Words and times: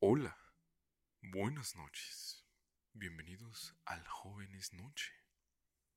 Hola, 0.00 0.38
buenas 1.20 1.76
noches. 1.76 2.46
Bienvenidos 2.92 3.76
al 3.84 4.06
Jóvenes 4.06 4.72
Noche. 4.72 5.12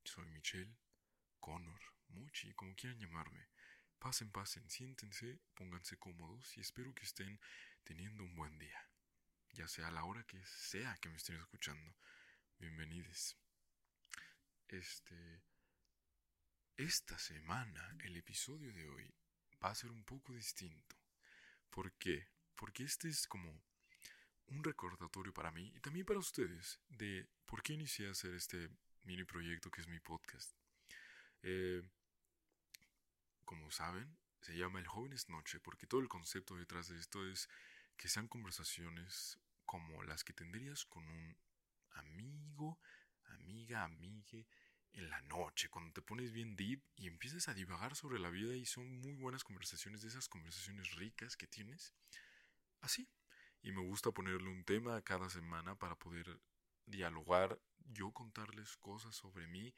Soy 0.04 0.26
Michelle, 0.26 0.76
Connor, 1.40 1.80
Mochi, 2.08 2.52
como 2.54 2.74
quieran 2.74 2.98
llamarme. 2.98 3.48
Pasen, 3.98 4.30
pasen, 4.30 4.68
siéntense, 4.68 5.40
pónganse 5.54 5.96
cómodos 5.98 6.56
y 6.56 6.60
espero 6.60 6.94
que 6.94 7.04
estén 7.04 7.40
teniendo 7.84 8.22
un 8.22 8.34
buen 8.34 8.58
día. 8.58 8.90
Ya 9.52 9.68
sea 9.68 9.90
la 9.90 10.04
hora 10.04 10.24
que 10.24 10.44
sea 10.44 10.96
que 10.98 11.08
me 11.08 11.16
estén 11.16 11.36
escuchando. 11.40 11.96
Bienvenidos. 12.58 13.36
Este. 14.68 15.42
Esta 16.76 17.18
semana, 17.18 17.96
el 18.00 18.16
episodio 18.16 18.72
de 18.72 18.88
hoy 18.88 19.14
va 19.62 19.70
a 19.70 19.74
ser 19.74 19.90
un 19.90 20.04
poco 20.04 20.32
distinto. 20.32 21.01
¿Por 21.72 21.90
qué? 21.92 22.28
Porque 22.54 22.84
este 22.84 23.08
es 23.08 23.26
como 23.26 23.50
un 24.48 24.62
recordatorio 24.62 25.32
para 25.32 25.50
mí 25.50 25.72
y 25.74 25.80
también 25.80 26.04
para 26.04 26.18
ustedes 26.18 26.78
de 26.90 27.26
por 27.46 27.62
qué 27.62 27.72
inicié 27.72 28.08
a 28.08 28.10
hacer 28.10 28.34
este 28.34 28.68
mini 29.04 29.24
proyecto 29.24 29.70
que 29.70 29.80
es 29.80 29.88
mi 29.88 29.98
podcast. 29.98 30.52
Eh, 31.42 31.82
como 33.46 33.70
saben, 33.70 34.18
se 34.42 34.54
llama 34.54 34.80
El 34.80 34.86
Jóvenes 34.86 35.30
Noche 35.30 35.60
porque 35.60 35.86
todo 35.86 36.02
el 36.02 36.08
concepto 36.08 36.56
detrás 36.56 36.88
de 36.88 36.98
esto 36.98 37.26
es 37.26 37.48
que 37.96 38.08
sean 38.08 38.28
conversaciones 38.28 39.38
como 39.64 40.02
las 40.02 40.24
que 40.24 40.34
tendrías 40.34 40.84
con 40.84 41.08
un 41.08 41.34
amigo, 41.92 42.78
amiga, 43.24 43.84
amigue 43.84 44.46
en 44.92 45.08
la 45.08 45.20
noche, 45.22 45.68
cuando 45.68 45.92
te 45.92 46.02
pones 46.02 46.32
bien 46.32 46.56
deep 46.56 46.82
y 46.96 47.06
empiezas 47.06 47.48
a 47.48 47.54
divagar 47.54 47.96
sobre 47.96 48.18
la 48.18 48.30
vida 48.30 48.54
y 48.54 48.66
son 48.66 49.00
muy 49.00 49.14
buenas 49.14 49.44
conversaciones, 49.44 50.02
de 50.02 50.08
esas 50.08 50.28
conversaciones 50.28 50.94
ricas 50.94 51.36
que 51.36 51.46
tienes. 51.46 51.94
Así. 52.80 53.08
Y 53.62 53.72
me 53.72 53.80
gusta 53.80 54.10
ponerle 54.10 54.48
un 54.48 54.64
tema 54.64 55.00
cada 55.02 55.30
semana 55.30 55.76
para 55.76 55.94
poder 55.94 56.40
dialogar, 56.86 57.60
yo 57.78 58.10
contarles 58.10 58.76
cosas 58.76 59.14
sobre 59.14 59.46
mí 59.46 59.72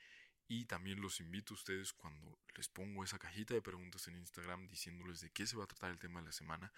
y 0.46 0.66
también 0.66 1.00
los 1.00 1.20
invito 1.20 1.54
a 1.54 1.56
ustedes 1.56 1.92
cuando 1.92 2.38
les 2.56 2.68
pongo 2.68 3.04
esa 3.04 3.18
cajita 3.18 3.54
de 3.54 3.62
preguntas 3.62 4.06
en 4.08 4.16
Instagram 4.16 4.68
diciéndoles 4.68 5.20
de 5.20 5.30
qué 5.30 5.46
se 5.46 5.56
va 5.56 5.64
a 5.64 5.68
tratar 5.68 5.90
el 5.90 5.98
tema 5.98 6.20
de 6.20 6.26
la 6.26 6.32
semana, 6.32 6.72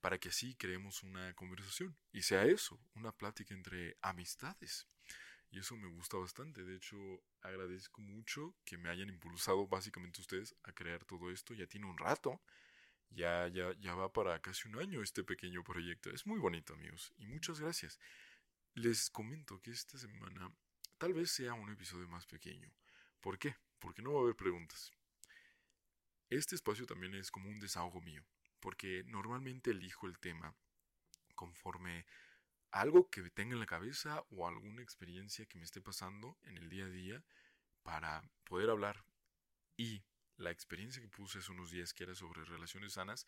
para 0.00 0.18
que 0.18 0.28
así 0.28 0.54
creemos 0.54 1.02
una 1.02 1.34
conversación 1.34 1.96
y 2.12 2.22
sea 2.22 2.44
eso, 2.44 2.78
una 2.94 3.12
plática 3.12 3.54
entre 3.54 3.96
amistades. 4.02 4.86
Y 5.50 5.60
eso 5.60 5.76
me 5.76 5.88
gusta 5.88 6.16
bastante. 6.16 6.64
De 6.64 6.76
hecho, 6.76 6.96
agradezco 7.40 8.00
mucho 8.00 8.54
que 8.64 8.76
me 8.76 8.90
hayan 8.90 9.08
impulsado 9.08 9.66
básicamente 9.66 10.20
ustedes 10.20 10.54
a 10.64 10.72
crear 10.72 11.04
todo 11.04 11.30
esto. 11.30 11.54
Ya 11.54 11.66
tiene 11.66 11.86
un 11.86 11.98
rato. 11.98 12.40
Ya, 13.10 13.48
ya, 13.48 13.72
ya 13.78 13.94
va 13.94 14.12
para 14.12 14.40
casi 14.40 14.68
un 14.68 14.78
año 14.78 15.02
este 15.02 15.22
pequeño 15.22 15.62
proyecto. 15.62 16.10
Es 16.10 16.26
muy 16.26 16.38
bonito, 16.40 16.74
amigos. 16.74 17.12
Y 17.16 17.26
muchas 17.26 17.60
gracias. 17.60 17.98
Les 18.74 19.08
comento 19.10 19.60
que 19.62 19.70
esta 19.70 19.96
semana 19.98 20.52
tal 20.98 21.14
vez 21.14 21.30
sea 21.30 21.54
un 21.54 21.70
episodio 21.70 22.08
más 22.08 22.26
pequeño. 22.26 22.70
¿Por 23.20 23.38
qué? 23.38 23.56
Porque 23.78 24.02
no 24.02 24.12
va 24.12 24.20
a 24.20 24.22
haber 24.22 24.36
preguntas. 24.36 24.92
Este 26.28 26.56
espacio 26.56 26.86
también 26.86 27.14
es 27.14 27.30
como 27.30 27.48
un 27.48 27.60
desahogo 27.60 28.00
mío, 28.00 28.24
porque 28.60 29.04
normalmente 29.06 29.70
elijo 29.70 30.06
el 30.08 30.18
tema 30.18 30.54
conforme 31.36 32.04
algo 32.80 33.08
que 33.08 33.30
tenga 33.30 33.54
en 33.54 33.60
la 33.60 33.66
cabeza 33.66 34.24
o 34.30 34.46
alguna 34.46 34.82
experiencia 34.82 35.46
que 35.46 35.58
me 35.58 35.64
esté 35.64 35.80
pasando 35.80 36.36
en 36.42 36.58
el 36.58 36.68
día 36.68 36.84
a 36.84 36.90
día 36.90 37.24
para 37.82 38.22
poder 38.44 38.68
hablar. 38.68 39.02
Y 39.76 40.04
la 40.36 40.50
experiencia 40.50 41.00
que 41.00 41.08
puse 41.08 41.38
hace 41.38 41.52
unos 41.52 41.70
días 41.70 41.94
que 41.94 42.04
era 42.04 42.14
sobre 42.14 42.44
relaciones 42.44 42.94
sanas, 42.94 43.26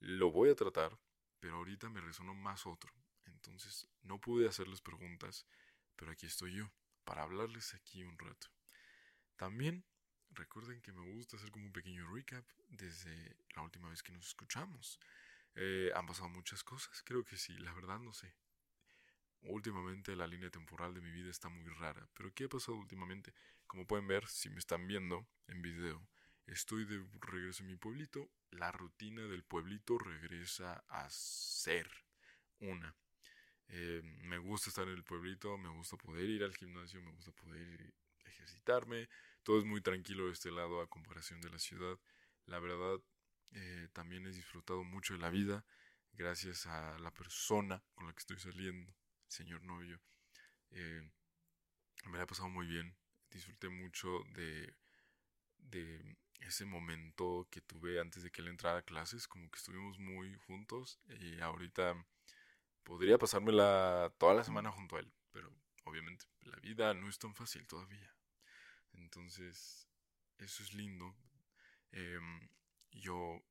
lo 0.00 0.32
voy 0.32 0.50
a 0.50 0.56
tratar, 0.56 0.98
pero 1.38 1.56
ahorita 1.56 1.88
me 1.88 2.00
resonó 2.00 2.34
más 2.34 2.66
otro. 2.66 2.92
Entonces 3.26 3.86
no 4.02 4.20
pude 4.20 4.48
hacerles 4.48 4.80
preguntas, 4.80 5.46
pero 5.94 6.10
aquí 6.10 6.26
estoy 6.26 6.54
yo, 6.54 6.72
para 7.04 7.22
hablarles 7.22 7.74
aquí 7.74 8.02
un 8.02 8.18
rato. 8.18 8.48
También 9.36 9.84
recuerden 10.32 10.82
que 10.82 10.92
me 10.92 11.12
gusta 11.12 11.36
hacer 11.36 11.52
como 11.52 11.66
un 11.66 11.72
pequeño 11.72 12.12
recap 12.12 12.44
desde 12.68 13.36
la 13.54 13.62
última 13.62 13.88
vez 13.88 14.02
que 14.02 14.12
nos 14.12 14.26
escuchamos. 14.26 14.98
Eh, 15.54 15.92
han 15.94 16.06
pasado 16.06 16.28
muchas 16.28 16.64
cosas, 16.64 17.02
creo 17.04 17.24
que 17.24 17.36
sí, 17.36 17.56
la 17.58 17.72
verdad 17.72 18.00
no 18.00 18.12
sé. 18.12 18.34
Últimamente 19.42 20.14
la 20.14 20.26
línea 20.26 20.50
temporal 20.50 20.92
de 20.94 21.00
mi 21.00 21.10
vida 21.10 21.30
está 21.30 21.48
muy 21.48 21.66
rara, 21.70 22.06
pero 22.14 22.32
¿qué 22.34 22.44
ha 22.44 22.48
pasado 22.48 22.76
últimamente? 22.76 23.32
Como 23.66 23.86
pueden 23.86 24.06
ver, 24.06 24.28
si 24.28 24.50
me 24.50 24.58
están 24.58 24.86
viendo 24.86 25.26
en 25.46 25.62
video, 25.62 26.06
estoy 26.46 26.84
de 26.84 27.02
regreso 27.20 27.62
en 27.62 27.68
mi 27.68 27.76
pueblito, 27.76 28.28
la 28.50 28.70
rutina 28.70 29.22
del 29.22 29.42
pueblito 29.42 29.98
regresa 29.98 30.84
a 30.88 31.08
ser 31.08 31.88
una. 32.60 32.94
Eh, 33.68 34.02
me 34.24 34.38
gusta 34.38 34.68
estar 34.68 34.86
en 34.88 34.94
el 34.94 35.04
pueblito, 35.04 35.56
me 35.56 35.70
gusta 35.70 35.96
poder 35.96 36.28
ir 36.28 36.44
al 36.44 36.54
gimnasio, 36.54 37.00
me 37.02 37.12
gusta 37.12 37.32
poder 37.32 37.94
ejercitarme, 38.26 39.08
todo 39.42 39.58
es 39.58 39.64
muy 39.64 39.80
tranquilo 39.80 40.26
de 40.26 40.32
este 40.32 40.50
lado 40.50 40.82
a 40.82 40.88
comparación 40.88 41.40
de 41.40 41.50
la 41.50 41.58
ciudad. 41.58 41.98
La 42.44 42.58
verdad, 42.58 43.00
eh, 43.52 43.88
también 43.94 44.26
he 44.26 44.32
disfrutado 44.32 44.84
mucho 44.84 45.14
de 45.14 45.20
la 45.20 45.30
vida 45.30 45.64
gracias 46.12 46.66
a 46.66 46.98
la 46.98 47.10
persona 47.12 47.82
con 47.94 48.06
la 48.06 48.12
que 48.12 48.18
estoy 48.18 48.38
saliendo 48.38 48.92
señor 49.30 49.62
novio. 49.62 50.00
Eh, 50.70 51.10
me 52.06 52.18
la 52.18 52.24
he 52.24 52.26
pasado 52.26 52.48
muy 52.48 52.66
bien. 52.66 52.96
Disfruté 53.30 53.68
mucho 53.68 54.24
de, 54.34 54.74
ese 56.40 56.64
momento 56.64 57.46
que 57.50 57.60
tuve 57.60 58.00
antes 58.00 58.22
de 58.22 58.30
que 58.30 58.42
él 58.42 58.48
entrara 58.48 58.78
a 58.78 58.82
clases. 58.82 59.28
Como 59.28 59.50
que 59.50 59.58
estuvimos 59.58 59.98
muy 59.98 60.36
juntos. 60.46 61.00
Y 61.20 61.40
ahorita 61.40 61.94
podría 62.82 63.18
pasármela 63.18 64.12
toda 64.18 64.34
la 64.34 64.44
semana 64.44 64.70
junto 64.72 64.96
a 64.96 65.00
él. 65.00 65.12
Pero 65.32 65.52
obviamente 65.84 66.26
la 66.42 66.56
vida 66.56 66.92
no 66.94 67.08
es 67.08 67.18
tan 67.18 67.34
fácil 67.34 67.66
todavía. 67.66 68.14
Entonces, 68.92 69.88
eso 70.38 70.62
es 70.62 70.74
lindo. 70.74 71.14
Em, 71.92 72.48
yo 72.90 73.42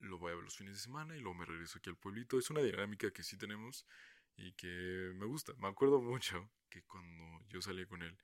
lo 0.00 0.18
voy 0.18 0.32
a 0.32 0.34
ver 0.36 0.44
los 0.44 0.56
fines 0.56 0.74
de 0.74 0.80
semana 0.80 1.16
y 1.16 1.20
luego 1.20 1.34
me 1.38 1.46
regreso 1.46 1.78
aquí 1.78 1.90
al 1.90 1.96
pueblito. 1.96 2.38
Es 2.38 2.50
una 2.50 2.60
dinámica 2.60 3.10
que 3.10 3.24
sí 3.24 3.36
tenemos 3.36 3.86
y 4.36 4.52
que 4.52 5.12
me 5.14 5.26
gusta. 5.26 5.52
Me 5.54 5.68
acuerdo 5.68 6.00
mucho 6.00 6.50
que 6.68 6.82
cuando 6.82 7.44
yo 7.48 7.60
salí 7.60 7.86
con 7.86 8.02
él, 8.02 8.16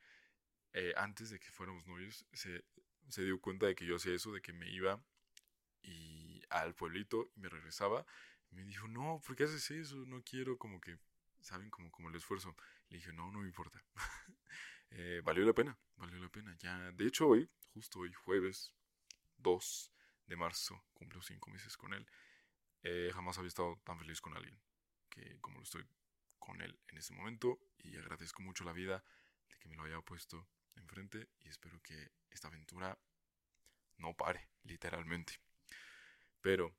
eh, 0.74 0.92
antes 0.96 1.30
de 1.30 1.38
que 1.38 1.50
fuéramos 1.50 1.86
novios, 1.86 2.26
se, 2.32 2.64
se 3.08 3.24
dio 3.24 3.40
cuenta 3.40 3.66
de 3.66 3.74
que 3.74 3.86
yo 3.86 3.96
hacía 3.96 4.14
eso, 4.14 4.32
de 4.32 4.42
que 4.42 4.52
me 4.52 4.70
iba 4.70 5.02
y 5.82 6.42
al 6.50 6.74
pueblito 6.74 7.30
y 7.34 7.40
me 7.40 7.48
regresaba. 7.48 8.06
Me 8.50 8.64
dijo, 8.64 8.86
no, 8.88 9.20
¿por 9.26 9.36
qué 9.36 9.44
haces 9.44 9.70
eso? 9.70 9.96
No 10.06 10.22
quiero 10.22 10.58
como 10.58 10.80
que, 10.80 10.98
¿saben? 11.40 11.70
Como, 11.70 11.90
como 11.90 12.10
el 12.10 12.16
esfuerzo. 12.16 12.54
Le 12.88 12.98
dije, 12.98 13.12
no, 13.12 13.30
no 13.32 13.40
me 13.40 13.46
importa. 13.46 13.82
eh, 14.90 15.22
valió 15.24 15.44
la 15.44 15.54
pena, 15.54 15.78
valió 15.96 16.18
la 16.18 16.28
pena. 16.28 16.54
Ya, 16.58 16.92
de 16.92 17.06
hecho 17.06 17.28
hoy, 17.28 17.48
justo 17.72 18.00
hoy, 18.00 18.12
jueves 18.12 18.74
2 19.38 19.92
de 20.26 20.36
marzo, 20.36 20.84
cumplo 20.92 21.22
cinco 21.22 21.50
meses 21.50 21.76
con 21.76 21.94
él. 21.94 22.06
Eh, 22.82 23.10
jamás 23.14 23.38
había 23.38 23.48
estado 23.48 23.80
tan 23.84 23.98
feliz 23.98 24.20
con 24.20 24.36
alguien 24.36 24.60
que 25.08 25.38
como 25.40 25.58
lo 25.58 25.62
estoy 25.62 25.84
con 26.42 26.60
él 26.60 26.76
en 26.88 26.98
ese 26.98 27.14
momento 27.14 27.60
y 27.78 27.96
agradezco 27.96 28.42
mucho 28.42 28.64
la 28.64 28.72
vida 28.72 29.04
de 29.48 29.58
que 29.58 29.68
me 29.68 29.76
lo 29.76 29.84
haya 29.84 30.00
puesto 30.00 30.48
enfrente 30.76 31.28
y 31.40 31.48
espero 31.48 31.80
que 31.82 32.10
esta 32.30 32.48
aventura 32.48 32.98
no 33.98 34.14
pare, 34.14 34.48
literalmente. 34.64 35.40
Pero 36.40 36.74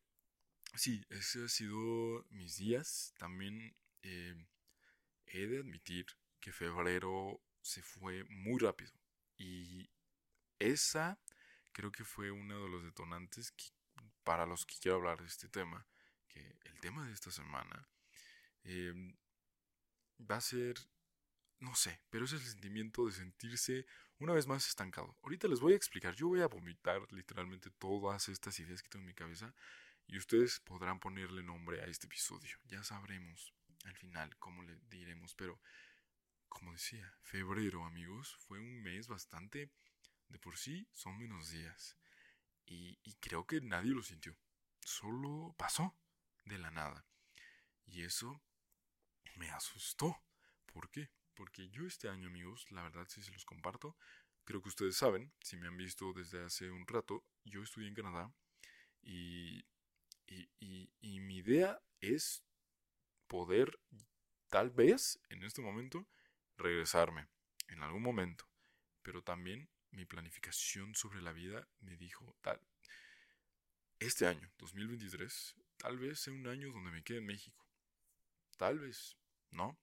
sí, 0.76 1.06
ese 1.10 1.46
ha 1.46 1.48
sido 1.48 2.26
mis 2.30 2.58
días. 2.58 3.14
También 3.18 3.76
eh, 4.02 4.36
he 5.28 5.48
de 5.48 5.60
admitir 5.60 6.06
que 6.42 6.52
febrero 6.52 7.42
se 7.62 7.82
fue 7.82 8.26
muy 8.26 8.60
rápido 8.60 8.92
y 9.38 9.90
esa 10.60 11.18
creo 11.72 11.92
que 11.92 12.04
fue 12.04 12.32
uno 12.32 12.62
de 12.62 12.70
los 12.70 12.84
detonantes 12.84 13.54
para 14.26 14.46
los 14.46 14.66
que 14.66 14.76
quiero 14.82 14.98
hablar 14.98 15.22
de 15.22 15.28
este 15.28 15.48
tema, 15.48 15.88
que 16.28 16.58
el 16.66 16.80
tema 16.82 17.08
de 17.08 17.14
esta 17.14 17.32
semana 17.32 17.88
eh, 18.66 18.94
va 20.20 20.38
a 20.38 20.42
ser, 20.42 20.76
no 21.60 21.76
sé, 21.76 22.02
pero 22.10 22.26
es 22.26 22.34
el 22.34 22.42
sentimiento 22.42 23.06
de 23.06 23.14
sentirse 23.14 23.86
una 24.20 24.34
vez 24.34 24.48
más 24.48 24.68
estancado. 24.68 25.18
Ahorita 25.24 25.48
les 25.48 25.60
voy 25.60 25.74
a 25.74 25.76
explicar, 25.76 26.16
yo 26.16 26.28
voy 26.28 26.42
a 26.42 26.48
vomitar 26.48 27.02
literalmente 27.12 27.70
todas 27.72 28.30
estas 28.30 28.60
ideas 28.60 28.82
que 28.82 28.90
tengo 28.90 29.04
en 29.04 29.08
mi 29.08 29.14
cabeza 29.14 29.54
y 30.08 30.18
ustedes 30.18 30.60
podrán 30.60 31.00
ponerle 31.00 31.44
nombre 31.44 31.82
a 31.82 31.86
este 31.86 32.08
episodio. 32.08 32.58
Ya 32.66 32.84
sabremos 32.84 33.54
al 33.86 33.96
final 33.96 34.36
cómo 34.38 34.64
le 34.64 34.78
diremos, 34.90 35.36
pero 35.36 35.60
como 36.48 36.72
decía, 36.72 37.14
febrero 37.22 37.84
amigos 37.86 38.36
fue 38.48 38.60
un 38.60 38.82
mes 38.82 39.08
bastante, 39.08 39.72
de 40.30 40.40
por 40.40 40.58
sí 40.58 40.88
son 40.94 41.18
menos 41.18 41.50
días 41.50 41.98
y, 42.66 43.00
y 43.04 43.16
creo 43.16 43.46
que 43.46 43.62
nadie 43.62 43.92
lo 43.92 44.04
sintió, 44.04 44.38
solo 44.82 45.56
pasó 45.58 45.96
de 46.46 46.58
la 46.58 46.72
nada. 46.72 47.06
Y 47.86 48.04
eso 48.04 48.42
me 49.36 49.50
asustó. 49.52 50.22
¿Por 50.66 50.90
qué? 50.90 51.10
Porque 51.34 51.70
yo 51.70 51.86
este 51.86 52.10
año, 52.10 52.28
amigos, 52.28 52.66
la 52.72 52.84
verdad 52.84 53.08
sí 53.10 53.22
se 53.24 53.32
los 53.32 53.46
comparto. 53.46 53.98
Creo 54.46 54.62
que 54.62 54.70
ustedes 54.70 54.98
saben, 54.98 55.34
si 55.42 55.58
me 55.58 55.68
han 55.68 55.78
visto 55.78 56.14
desde 56.14 56.44
hace 56.44 56.70
un 56.70 56.86
rato, 56.86 57.26
yo 57.44 57.64
estudié 57.64 57.88
en 57.88 57.96
Canadá 57.96 58.34
y, 59.02 59.66
y, 60.28 60.50
y, 61.00 61.20
mi 61.20 61.38
idea 61.38 61.82
es 62.02 62.44
poder, 63.28 63.80
tal 64.50 64.70
vez, 64.70 65.20
en 65.30 65.44
este 65.44 65.62
momento, 65.62 66.08
regresarme 66.58 67.28
en 67.70 67.84
algún 67.84 68.04
momento. 68.04 68.48
Pero 69.02 69.24
también 69.24 69.70
mi 69.92 70.06
planificación 70.06 70.96
sobre 70.96 71.22
la 71.22 71.34
vida 71.34 71.68
me 71.80 71.96
dijo, 71.98 72.36
tal, 72.42 72.60
este 74.00 74.28
año, 74.28 74.52
2023, 74.58 75.56
tal 75.78 75.98
vez 75.98 76.20
sea 76.20 76.34
un 76.34 76.48
año 76.48 76.72
donde 76.72 76.92
me 76.92 77.04
quede 77.04 77.20
en 77.20 77.26
México. 77.26 77.66
Tal 78.58 78.80
vez, 78.80 79.18
¿no? 79.54 79.78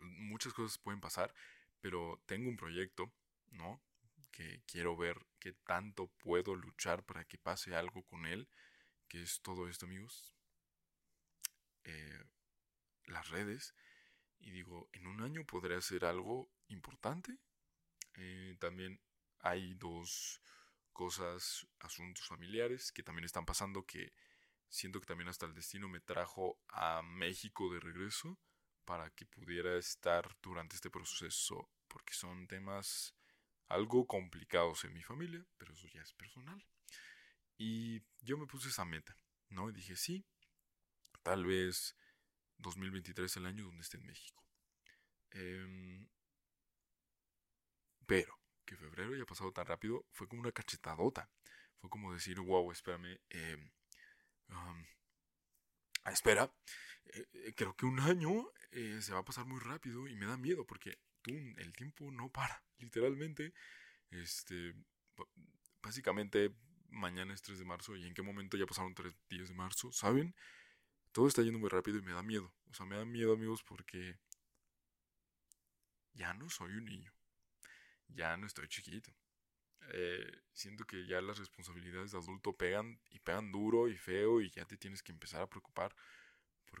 Muchas 0.00 0.52
cosas 0.52 0.78
pueden 0.78 1.00
pasar, 1.00 1.34
pero 1.80 2.22
tengo 2.26 2.48
un 2.48 2.56
proyecto, 2.56 3.12
¿no? 3.50 3.82
Que 4.30 4.62
quiero 4.66 4.96
ver 4.96 5.26
qué 5.38 5.52
tanto 5.52 6.08
puedo 6.18 6.54
luchar 6.54 7.04
para 7.04 7.24
que 7.24 7.38
pase 7.38 7.74
algo 7.74 8.02
con 8.04 8.26
él, 8.26 8.48
que 9.08 9.22
es 9.22 9.40
todo 9.42 9.68
esto, 9.68 9.86
amigos. 9.86 10.34
Eh, 11.84 12.24
las 13.06 13.28
redes. 13.28 13.74
Y 14.38 14.50
digo, 14.50 14.88
en 14.92 15.06
un 15.06 15.22
año 15.22 15.44
podré 15.44 15.76
hacer 15.76 16.04
algo 16.04 16.50
importante. 16.68 17.38
Eh, 18.14 18.56
también 18.58 19.00
hay 19.40 19.74
dos 19.74 20.40
cosas, 20.92 21.66
asuntos 21.80 22.26
familiares 22.26 22.92
que 22.92 23.02
también 23.02 23.24
están 23.24 23.44
pasando 23.44 23.84
que 23.84 24.12
siento 24.68 25.00
que 25.00 25.06
también 25.06 25.28
hasta 25.28 25.46
el 25.46 25.54
destino 25.54 25.88
me 25.88 26.00
trajo 26.00 26.58
a 26.68 27.02
México 27.02 27.72
de 27.72 27.80
regreso 27.80 28.38
para 28.84 29.10
que 29.10 29.26
pudiera 29.26 29.76
estar 29.78 30.28
durante 30.42 30.76
este 30.76 30.90
proceso 30.90 31.70
porque 31.88 32.14
son 32.14 32.46
temas 32.46 33.14
algo 33.68 34.06
complicados 34.06 34.84
en 34.84 34.92
mi 34.92 35.02
familia, 35.02 35.44
pero 35.56 35.72
eso 35.72 35.86
ya 35.88 36.02
es 36.02 36.12
personal. 36.12 36.64
Y 37.56 38.02
yo 38.20 38.36
me 38.36 38.46
puse 38.46 38.68
esa 38.68 38.84
meta, 38.84 39.16
¿no? 39.48 39.70
Y 39.70 39.72
dije, 39.72 39.96
sí, 39.96 40.24
tal 41.22 41.46
vez 41.46 41.96
2023 42.58 43.30
es 43.30 43.36
el 43.36 43.46
año 43.46 43.64
donde 43.64 43.82
esté 43.82 43.96
en 43.96 44.06
México. 44.06 44.44
Em, 45.30 46.08
pero 48.06 48.38
que 48.64 48.76
febrero 48.76 49.14
haya 49.14 49.26
pasado 49.26 49.52
tan 49.52 49.66
rápido 49.66 50.06
fue 50.12 50.28
como 50.28 50.40
una 50.42 50.52
cachetadota. 50.52 51.30
Fue 51.80 51.90
como 51.90 52.12
decir, 52.12 52.40
wow, 52.40 52.70
espérame. 52.72 53.20
Eh, 53.30 53.70
espera, 56.06 56.52
eh, 57.06 57.26
eh, 57.32 57.54
creo 57.56 57.76
que 57.76 57.86
un 57.86 58.00
año 58.00 58.50
eh, 58.72 58.98
se 59.00 59.12
va 59.12 59.20
a 59.20 59.24
pasar 59.24 59.46
muy 59.46 59.60
rápido 59.60 60.08
y 60.08 60.16
me 60.16 60.26
da 60.26 60.36
miedo 60.36 60.66
porque 60.66 60.98
el 61.26 61.72
tiempo 61.72 62.10
no 62.10 62.30
para, 62.30 62.62
literalmente. 62.78 63.52
Este, 64.10 64.74
básicamente, 65.82 66.54
mañana 66.88 67.34
es 67.34 67.42
3 67.42 67.58
de 67.58 67.64
marzo 67.64 67.96
y 67.96 68.06
en 68.06 68.14
qué 68.14 68.22
momento 68.22 68.56
ya 68.56 68.66
pasaron 68.66 68.94
3 68.94 69.14
días 69.28 69.48
de 69.48 69.54
marzo, 69.54 69.92
¿saben? 69.92 70.34
Todo 71.12 71.28
está 71.28 71.42
yendo 71.42 71.58
muy 71.58 71.70
rápido 71.70 71.98
y 71.98 72.02
me 72.02 72.12
da 72.12 72.22
miedo. 72.22 72.52
O 72.70 72.74
sea, 72.74 72.86
me 72.86 72.96
da 72.96 73.04
miedo, 73.04 73.32
amigos, 73.32 73.62
porque 73.62 74.18
ya 76.12 76.34
no 76.34 76.50
soy 76.50 76.72
un 76.72 76.84
niño 76.84 77.12
ya 78.08 78.36
no 78.36 78.46
estoy 78.46 78.68
chiquito. 78.68 79.12
Siento 80.52 80.84
que 80.86 81.06
ya 81.06 81.20
las 81.20 81.38
responsabilidades 81.38 82.12
de 82.12 82.18
adulto 82.18 82.56
pegan 82.56 82.98
y 83.10 83.18
pegan 83.18 83.52
duro 83.52 83.88
y 83.88 83.96
feo 83.96 84.40
y 84.40 84.50
ya 84.50 84.64
te 84.64 84.78
tienes 84.78 85.02
que 85.02 85.12
empezar 85.12 85.42
a 85.42 85.48
preocupar 85.48 85.94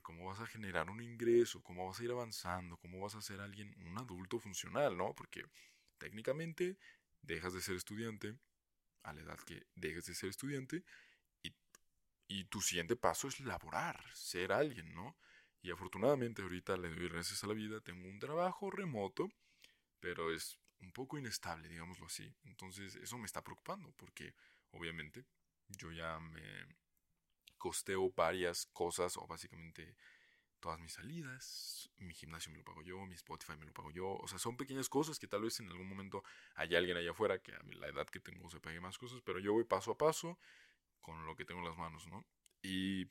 cómo 0.02 0.26
vas 0.26 0.40
a 0.40 0.46
generar 0.46 0.90
un 0.90 1.02
ingreso, 1.02 1.62
cómo 1.62 1.86
vas 1.86 2.00
a 2.00 2.04
ir 2.04 2.10
avanzando, 2.10 2.76
cómo 2.76 3.00
vas 3.00 3.14
a 3.14 3.22
ser 3.22 3.40
alguien, 3.40 3.74
un 3.86 3.98
adulto 3.98 4.38
funcional, 4.38 4.96
¿no? 4.96 5.14
Porque 5.14 5.44
técnicamente 5.98 6.78
dejas 7.22 7.52
de 7.52 7.60
ser 7.60 7.76
estudiante 7.76 8.36
a 9.02 9.12
la 9.12 9.22
edad 9.22 9.38
que 9.40 9.66
dejes 9.74 10.06
de 10.06 10.14
ser 10.14 10.30
estudiante 10.30 10.84
y, 11.42 11.54
y 12.28 12.44
tu 12.46 12.60
siguiente 12.60 12.96
paso 12.96 13.28
es 13.28 13.40
laborar, 13.40 14.02
ser 14.14 14.52
alguien, 14.52 14.94
¿no? 14.94 15.16
Y 15.62 15.70
afortunadamente 15.70 16.42
ahorita 16.42 16.76
le 16.76 16.90
doy 16.90 17.08
gracias 17.08 17.42
a 17.42 17.46
la 17.46 17.54
vida, 17.54 17.80
tengo 17.80 18.08
un 18.08 18.18
trabajo 18.18 18.70
remoto, 18.70 19.28
pero 20.00 20.32
es 20.32 20.58
un 20.80 20.92
poco 20.92 21.16
inestable, 21.18 21.68
digámoslo 21.68 22.06
así. 22.06 22.30
Entonces 22.44 22.96
eso 22.96 23.18
me 23.18 23.26
está 23.26 23.42
preocupando 23.42 23.90
porque 23.92 24.34
obviamente 24.72 25.24
yo 25.68 25.90
ya 25.90 26.20
me 26.20 26.66
costeo 27.64 28.12
varias 28.14 28.66
cosas 28.74 29.16
o 29.16 29.26
básicamente 29.26 29.96
todas 30.60 30.78
mis 30.80 30.92
salidas, 30.92 31.90
mi 31.96 32.12
gimnasio 32.12 32.52
me 32.52 32.58
lo 32.58 32.64
pago 32.64 32.82
yo, 32.82 33.06
mi 33.06 33.14
Spotify 33.14 33.56
me 33.56 33.64
lo 33.64 33.72
pago 33.72 33.90
yo, 33.90 34.06
o 34.16 34.28
sea, 34.28 34.38
son 34.38 34.58
pequeñas 34.58 34.90
cosas 34.90 35.18
que 35.18 35.26
tal 35.26 35.40
vez 35.40 35.58
en 35.60 35.70
algún 35.70 35.88
momento 35.88 36.22
haya 36.56 36.76
alguien 36.76 36.98
allá 36.98 37.12
afuera 37.12 37.38
que 37.38 37.52
a 37.52 37.62
la 37.80 37.88
edad 37.88 38.06
que 38.06 38.20
tengo 38.20 38.50
se 38.50 38.60
pague 38.60 38.80
más 38.80 38.98
cosas, 38.98 39.22
pero 39.22 39.38
yo 39.38 39.54
voy 39.54 39.64
paso 39.64 39.92
a 39.92 39.96
paso 39.96 40.38
con 41.00 41.24
lo 41.24 41.34
que 41.36 41.46
tengo 41.46 41.60
en 41.60 41.68
las 41.68 41.78
manos, 41.78 42.06
¿no? 42.06 42.26
Y 42.60 43.10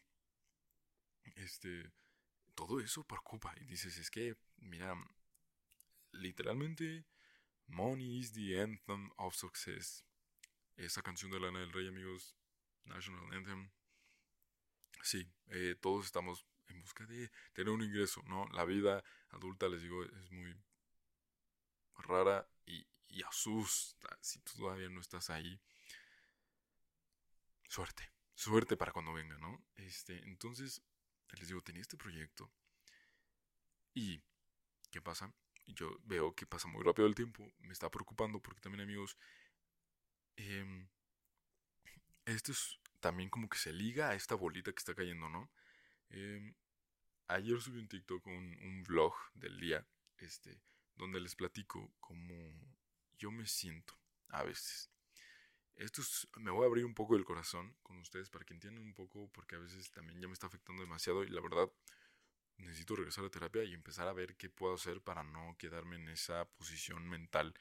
este 1.36 1.92
todo 2.54 2.80
eso 2.80 3.04
preocupa 3.06 3.56
y 3.60 3.66
dices, 3.66 3.98
es 3.98 4.12
que 4.12 4.36
mira, 4.58 4.94
literalmente 6.12 7.08
Money 7.66 8.20
is 8.20 8.34
the 8.34 8.62
anthem 8.62 9.10
of 9.18 9.34
success. 9.34 10.06
Esa 10.76 11.02
canción 11.02 11.32
de 11.32 11.40
Lana 11.40 11.62
del 11.62 11.74
Rey, 11.74 11.88
amigos. 11.88 12.36
National 12.86 13.34
Anthem. 13.34 13.72
Sí, 15.04 15.30
eh, 15.50 15.76
todos 15.82 16.06
estamos 16.06 16.46
en 16.70 16.82
busca 16.82 17.06
de 17.06 17.30
tener 17.52 17.72
un 17.74 17.84
ingreso, 17.84 18.24
¿no? 18.26 18.48
La 18.54 18.64
vida 18.64 19.04
adulta, 19.32 19.68
les 19.68 19.82
digo, 19.82 20.02
es 20.04 20.32
muy 20.32 20.56
rara 21.98 22.48
y, 22.66 22.88
y 23.10 23.22
asusta 23.24 24.18
si 24.22 24.40
tú 24.40 24.54
todavía 24.58 24.90
no 24.90 25.02
estás 25.02 25.30
ahí. 25.30 25.60
Suerte, 27.68 28.10
suerte 28.34 28.78
para 28.78 28.94
cuando 28.94 29.12
venga, 29.12 29.38
¿no? 29.40 29.62
Este, 29.76 30.18
entonces, 30.24 30.82
les 31.38 31.50
digo, 31.50 31.62
tenía 31.62 31.82
este 31.82 31.98
proyecto. 31.98 32.50
¿Y 33.94 34.24
qué 34.92 35.02
pasa? 35.02 35.34
yo 35.68 35.98
veo 36.04 36.36
que 36.36 36.46
pasa 36.46 36.68
muy 36.68 36.84
rápido 36.84 37.08
el 37.08 37.16
tiempo, 37.16 37.50
me 37.60 37.72
está 37.74 37.90
preocupando 37.90 38.42
porque 38.42 38.62
también 38.62 38.82
amigos, 38.82 39.18
em, 40.38 40.88
esto 42.26 42.52
es 42.52 42.80
también 43.04 43.30
como 43.30 43.50
que 43.50 43.58
se 43.58 43.74
liga 43.74 44.10
a 44.10 44.16
esta 44.16 44.34
bolita 44.36 44.72
que 44.72 44.80
está 44.80 44.96
cayendo, 44.96 45.28
¿no? 45.28 45.52
Em, 46.10 46.56
ayer 47.28 47.60
subí 47.60 47.78
un 47.80 47.90
TikTok, 47.90 48.26
un, 48.28 48.58
un 48.62 48.84
vlog 48.84 49.14
del 49.34 49.60
día, 49.60 49.86
este, 50.20 50.62
donde 50.96 51.20
les 51.20 51.36
platico 51.36 51.92
cómo 52.00 52.34
yo 53.18 53.30
me 53.30 53.46
siento 53.46 53.94
a 54.30 54.44
veces. 54.44 54.90
Esto 55.76 56.00
es, 56.02 56.30
me 56.38 56.50
voy 56.50 56.64
a 56.64 56.68
abrir 56.68 56.86
un 56.86 56.96
poco 56.96 57.18
el 57.18 57.26
corazón 57.26 57.76
con 57.84 57.98
ustedes 57.98 58.30
para 58.30 58.46
que 58.46 58.54
entiendan 58.54 58.86
un 58.86 58.94
poco, 58.94 59.30
porque 59.34 59.56
a 59.56 59.60
veces 59.60 59.92
también 59.92 60.22
ya 60.22 60.28
me 60.30 60.34
está 60.34 60.48
afectando 60.48 60.82
demasiado 60.82 61.26
y 61.26 61.28
la 61.28 61.42
verdad 61.42 61.70
necesito 62.56 62.96
regresar 62.96 63.26
a 63.26 63.30
terapia 63.30 63.66
y 63.66 63.74
empezar 63.74 64.08
a 64.08 64.14
ver 64.14 64.38
qué 64.38 64.50
puedo 64.50 64.76
hacer 64.76 65.02
para 65.02 65.24
no 65.24 65.58
quedarme 65.60 65.98
en 65.98 66.08
esa 66.08 66.46
posición 66.46 67.10
mental 67.10 67.54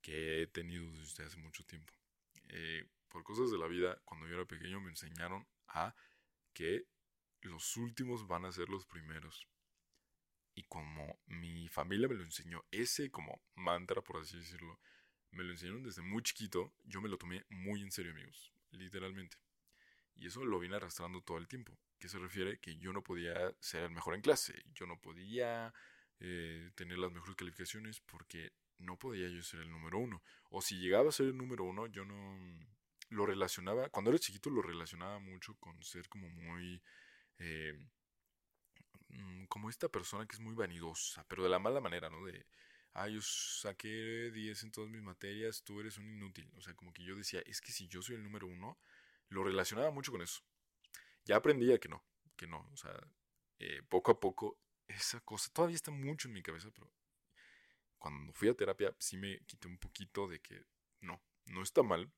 que 0.00 0.42
he 0.42 0.46
tenido 0.46 0.88
desde 0.92 1.24
hace 1.24 1.38
mucho 1.38 1.64
tiempo. 1.64 1.92
Eh, 2.50 2.86
por 3.16 3.24
cosas 3.24 3.50
de 3.50 3.56
la 3.56 3.66
vida, 3.66 3.98
cuando 4.04 4.28
yo 4.28 4.34
era 4.34 4.44
pequeño 4.44 4.78
me 4.78 4.90
enseñaron 4.90 5.48
a 5.68 5.94
que 6.52 6.86
los 7.40 7.78
últimos 7.78 8.26
van 8.26 8.44
a 8.44 8.52
ser 8.52 8.68
los 8.68 8.84
primeros. 8.84 9.48
Y 10.54 10.64
como 10.64 11.18
mi 11.24 11.66
familia 11.68 12.08
me 12.08 12.14
lo 12.14 12.24
enseñó, 12.24 12.62
ese 12.70 13.10
como 13.10 13.40
mantra, 13.54 14.02
por 14.02 14.20
así 14.20 14.36
decirlo, 14.36 14.78
me 15.30 15.44
lo 15.44 15.52
enseñaron 15.52 15.82
desde 15.82 16.02
muy 16.02 16.22
chiquito, 16.22 16.74
yo 16.84 17.00
me 17.00 17.08
lo 17.08 17.16
tomé 17.16 17.46
muy 17.48 17.80
en 17.80 17.90
serio, 17.90 18.12
amigos, 18.12 18.52
literalmente. 18.70 19.38
Y 20.14 20.26
eso 20.26 20.44
lo 20.44 20.58
vine 20.58 20.76
arrastrando 20.76 21.22
todo 21.22 21.38
el 21.38 21.48
tiempo 21.48 21.72
que 21.98 22.10
se 22.10 22.18
refiere 22.18 22.58
que 22.58 22.76
yo 22.76 22.92
no 22.92 23.02
podía 23.02 23.34
ser 23.60 23.84
el 23.84 23.92
mejor 23.92 24.14
en 24.14 24.20
clase, 24.20 24.62
yo 24.74 24.84
no 24.84 25.00
podía 25.00 25.72
eh, 26.20 26.70
tener 26.74 26.98
las 26.98 27.12
mejores 27.12 27.34
calificaciones 27.34 27.98
porque 28.00 28.52
no 28.76 28.98
podía 28.98 29.26
yo 29.30 29.42
ser 29.42 29.60
el 29.60 29.70
número 29.70 29.98
uno. 30.00 30.22
O 30.50 30.60
si 30.60 30.76
llegaba 30.76 31.08
a 31.08 31.12
ser 31.12 31.28
el 31.28 31.38
número 31.38 31.64
uno, 31.64 31.86
yo 31.86 32.04
no 32.04 32.75
lo 33.08 33.26
relacionaba, 33.26 33.88
cuando 33.90 34.10
era 34.10 34.18
chiquito 34.18 34.50
lo 34.50 34.62
relacionaba 34.62 35.18
mucho 35.18 35.54
con 35.56 35.82
ser 35.82 36.08
como 36.08 36.28
muy... 36.28 36.82
Eh, 37.38 37.74
mm, 39.08 39.44
como 39.46 39.70
esta 39.70 39.88
persona 39.88 40.26
que 40.26 40.36
es 40.36 40.40
muy 40.40 40.54
vanidosa, 40.54 41.24
pero 41.28 41.42
de 41.42 41.48
la 41.50 41.58
mala 41.58 41.80
manera, 41.80 42.10
¿no? 42.10 42.24
De, 42.24 42.46
ah, 42.94 43.08
yo 43.08 43.20
saqué 43.22 44.30
10 44.32 44.64
en 44.64 44.72
todas 44.72 44.90
mis 44.90 45.02
materias, 45.02 45.62
tú 45.64 45.80
eres 45.80 45.98
un 45.98 46.08
inútil. 46.08 46.50
O 46.56 46.60
sea, 46.62 46.74
como 46.74 46.92
que 46.92 47.04
yo 47.04 47.16
decía, 47.16 47.40
es 47.46 47.60
que 47.60 47.72
si 47.72 47.88
yo 47.88 48.02
soy 48.02 48.16
el 48.16 48.22
número 48.22 48.46
uno, 48.46 48.78
lo 49.28 49.44
relacionaba 49.44 49.90
mucho 49.90 50.12
con 50.12 50.22
eso 50.22 50.42
ya 51.26 51.36
aprendí 51.36 51.76
que 51.78 51.88
no, 51.88 52.02
que 52.36 52.46
no, 52.46 52.68
o 52.72 52.76
sea, 52.76 52.96
eh, 53.58 53.82
poco 53.88 54.12
a 54.12 54.20
poco 54.20 54.58
esa 54.86 55.20
cosa 55.20 55.50
todavía 55.52 55.74
está 55.74 55.90
mucho 55.90 56.28
en 56.28 56.34
mi 56.34 56.42
cabeza, 56.42 56.70
pero 56.72 56.90
cuando 57.98 58.32
fui 58.32 58.48
a 58.48 58.54
terapia 58.54 58.94
sí 58.98 59.16
me 59.16 59.40
quité 59.40 59.66
un 59.66 59.78
poquito 59.78 60.28
de 60.28 60.40
que 60.40 60.62
no, 61.00 61.20
no 61.46 61.62
está 61.62 61.82
mal 61.82 62.10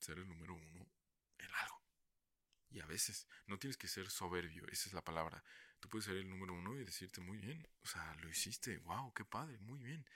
ser 0.00 0.18
el 0.18 0.28
número 0.28 0.54
uno 0.54 0.90
en 1.38 1.54
algo. 1.54 1.82
Y 2.70 2.80
a 2.80 2.86
veces 2.86 3.26
no 3.46 3.58
tienes 3.58 3.76
que 3.76 3.88
ser 3.88 4.10
soberbio, 4.10 4.66
esa 4.68 4.88
es 4.88 4.92
la 4.92 5.04
palabra. 5.04 5.42
Tú 5.80 5.88
puedes 5.88 6.04
ser 6.04 6.16
el 6.16 6.28
número 6.28 6.54
uno 6.54 6.78
y 6.78 6.84
decirte 6.84 7.20
muy 7.20 7.38
bien, 7.38 7.66
o 7.82 7.86
sea, 7.86 8.14
lo 8.16 8.28
hiciste, 8.28 8.78
wow, 8.78 9.12
qué 9.14 9.24
padre, 9.24 9.58
muy 9.58 9.78
bien. 9.78 10.06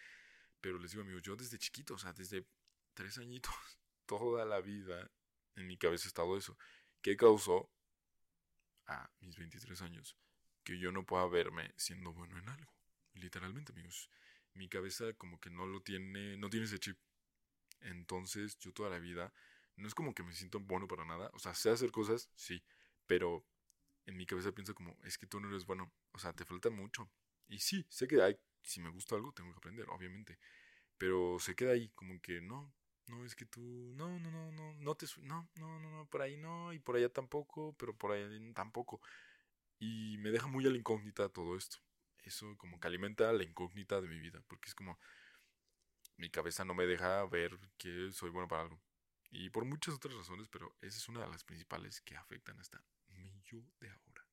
Pero 0.61 0.79
les 0.79 0.93
digo, 0.93 1.03
amigos, 1.03 1.23
yo 1.23 1.37
desde 1.37 1.59
chiquito, 1.59 1.95
o 1.95 1.99
sea, 1.99 2.12
desde 2.12 2.47
tres 2.95 3.19
añitos, 3.19 3.53
toda 4.07 4.45
la 4.45 4.61
vida 4.61 5.11
en 5.57 5.67
mi 5.67 5.76
cabeza 5.76 6.07
ha 6.07 6.09
estado 6.09 6.37
eso. 6.37 6.57
¿Qué 7.03 7.17
causó? 7.17 7.71
a 8.87 9.11
mis 9.21 9.37
23 9.37 9.81
años 9.83 10.17
que 10.62 10.79
yo 10.79 10.93
no 10.93 11.05
pueda 11.05 11.26
verme 11.26 11.73
siendo 11.76 12.12
bueno 12.12 12.38
en 12.38 12.49
algo. 12.49 12.73
Literalmente, 13.14 13.73
amigos. 13.73 14.11
Mi 14.55 14.69
cabeza 14.69 15.12
como 15.14 15.41
que 15.41 15.50
no 15.50 15.67
lo 15.67 15.83
tiene, 15.83 16.37
no 16.37 16.49
tiene 16.49 16.67
ese 16.67 16.79
chip. 16.79 16.99
Entonces, 17.81 18.59
yo 18.59 18.73
toda 18.73 18.91
la 18.91 18.99
vida, 18.99 19.33
no 19.76 19.88
es 19.88 19.95
como 19.95 20.14
que 20.14 20.23
me 20.23 20.33
siento 20.35 20.61
bueno 20.61 20.88
para 20.88 21.04
nada. 21.04 21.31
O 21.35 21.38
sea, 21.38 21.54
sé 21.54 21.71
hacer 21.71 21.90
cosas, 21.90 22.31
sí, 22.37 22.62
pero 23.07 23.45
en 24.07 24.16
mi 24.16 24.26
cabeza 24.26 24.52
pienso 24.52 24.75
como, 24.75 24.97
es 25.04 25.19
que 25.19 25.26
tú 25.26 25.40
no 25.40 25.49
eres 25.49 25.66
bueno. 25.66 25.93
O 26.12 26.19
sea, 26.19 26.33
te 26.33 26.45
falta 26.45 26.71
mucho. 26.71 27.11
Y 27.49 27.59
sí, 27.61 27.87
sé 27.88 28.07
que 28.09 28.23
hay, 28.23 28.38
si 28.62 28.81
me 28.81 28.90
gusta 28.90 29.16
algo, 29.16 29.33
tengo 29.33 29.52
que 29.52 29.59
aprender, 29.59 29.87
obviamente. 29.90 30.38
Pero 30.99 31.38
se 31.40 31.54
queda 31.57 31.73
ahí, 31.73 31.90
como 31.95 32.21
que 32.21 32.40
no, 32.40 32.73
no, 33.07 33.25
es 33.25 33.35
que 33.35 33.47
tú, 33.47 33.61
no, 33.97 34.19
no, 34.21 34.31
no, 34.31 34.52
no, 34.52 34.75
no 34.75 34.95
te, 34.95 35.07
no, 35.23 35.49
no, 35.57 35.81
no, 35.81 35.90
no, 35.90 36.07
por 36.09 36.23
ahí 36.23 36.37
no, 36.37 36.73
y 36.73 36.78
por 36.78 36.97
allá 36.97 37.09
tampoco, 37.09 37.75
pero 37.78 37.97
por 37.97 38.12
ahí 38.12 38.52
tampoco. 38.54 39.00
Y 39.78 40.16
me 40.19 40.31
deja 40.31 40.47
muy 40.49 40.66
a 40.66 40.71
la 40.71 40.78
incógnita 40.78 41.28
todo 41.28 41.57
esto. 41.57 41.78
Eso 42.25 42.57
como 42.59 42.81
que 42.81 42.88
alimenta 42.88 43.33
la 43.33 43.45
incógnita 43.45 44.00
de 44.00 44.09
mi 44.09 44.19
vida, 44.19 44.43
porque 44.49 44.69
es 44.71 44.75
como 44.75 44.99
mi 46.16 46.28
cabeza 46.31 46.64
no 46.64 46.75
me 46.75 46.87
deja 46.87 47.25
ver 47.26 47.57
que 47.78 48.11
soy 48.12 48.31
bueno 48.31 48.49
para 48.49 48.62
algo. 48.62 48.81
Y 49.37 49.50
por 49.50 49.64
muchas 49.64 49.97
otras 49.97 50.14
razones, 50.14 50.47
pero 50.49 50.76
esa 50.81 50.97
es 50.97 51.09
una 51.09 51.23
de 51.23 51.29
las 51.29 51.43
principales 51.43 52.00
que 52.03 52.14
afectan 52.14 52.61
hasta 52.61 52.81
mi 53.09 53.43
yo 53.43 53.59
de 53.81 53.91
ahora. 53.91 54.25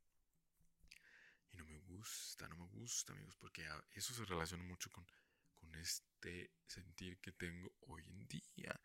Y 1.52 1.58
no 1.58 1.66
me 1.66 1.80
gusta, 1.80 2.48
no 2.48 2.56
me 2.56 2.68
gusta, 2.68 3.12
amigos, 3.12 3.36
porque 3.36 3.68
eso 3.96 4.14
se 4.14 4.26
relaciona 4.26 4.64
mucho 4.64 4.92
con, 4.92 5.08
con 5.56 5.74
este 5.74 6.52
sentir 6.68 7.18
que 7.18 7.32
tengo 7.32 7.74
hoy 7.88 8.04
en 8.06 8.28
día. 8.28 8.80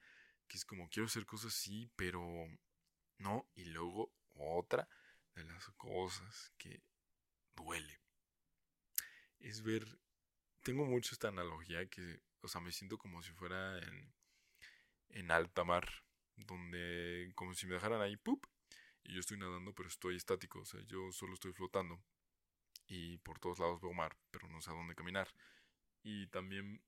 Que 0.48 0.56
es 0.56 0.64
como 0.64 0.88
quiero 0.88 1.06
hacer 1.06 1.26
cosas 1.26 1.52
así, 1.52 1.90
pero 1.96 2.22
no. 3.18 3.50
Y 3.54 3.66
luego 3.66 4.10
otra 4.32 4.88
de 5.34 5.44
las 5.44 5.68
cosas 5.76 6.50
que 6.56 6.82
duele 7.54 8.00
es 9.40 9.62
ver. 9.62 9.84
Tengo 10.62 10.86
mucho 10.86 11.12
esta 11.12 11.28
analogía 11.28 11.86
que, 11.90 12.22
o 12.40 12.48
sea, 12.48 12.62
me 12.62 12.72
siento 12.72 12.96
como 12.96 13.22
si 13.22 13.32
fuera 13.32 13.78
en, 13.80 14.14
en 15.10 15.30
alta 15.30 15.62
mar, 15.62 16.05
donde 16.36 17.32
como 17.34 17.54
si 17.54 17.66
me 17.66 17.74
dejaran 17.74 18.00
ahí, 18.00 18.16
¡pup! 18.16 18.46
Y 19.04 19.14
yo 19.14 19.20
estoy 19.20 19.38
nadando, 19.38 19.72
pero 19.74 19.88
estoy 19.88 20.16
estático, 20.16 20.60
o 20.60 20.64
sea, 20.64 20.80
yo 20.82 21.12
solo 21.12 21.34
estoy 21.34 21.52
flotando. 21.52 22.02
Y 22.88 23.18
por 23.18 23.38
todos 23.38 23.58
lados 23.58 23.80
veo 23.80 23.92
mar, 23.92 24.16
pero 24.30 24.48
no 24.48 24.60
sé 24.60 24.70
a 24.70 24.74
dónde 24.74 24.94
caminar. 24.94 25.28
Y 26.02 26.26
también 26.28 26.82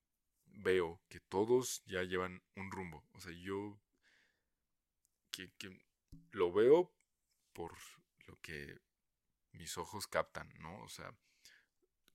veo 0.47 1.00
que 1.09 1.21
todos 1.21 1.83
ya 1.87 2.02
llevan 2.02 2.43
un 2.57 2.71
rumbo. 2.71 3.05
O 3.12 3.21
sea, 3.21 3.33
yo 3.33 3.81
que, 5.59 5.81
lo 6.33 6.52
veo 6.52 6.93
por 7.52 7.76
lo 8.26 8.40
que 8.40 8.81
mis 9.52 9.78
ojos 9.78 10.07
captan, 10.07 10.52
¿no? 10.61 10.83
O 10.83 10.88
sea, 10.88 11.14